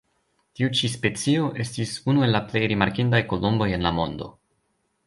[0.59, 4.37] Tiu ĉi specio estis unu el la plej rimarkindaj kolomboj en la mondo.